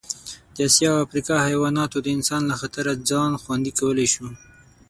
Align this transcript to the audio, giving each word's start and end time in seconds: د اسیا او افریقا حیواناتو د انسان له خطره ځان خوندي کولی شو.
د 0.55 0.57
اسیا 0.67 0.89
او 0.93 0.99
افریقا 1.05 1.35
حیواناتو 1.47 1.97
د 2.01 2.07
انسان 2.17 2.41
له 2.51 2.55
خطره 2.61 2.91
ځان 3.09 3.31
خوندي 3.41 3.71
کولی 3.79 4.07
شو. 4.13 4.27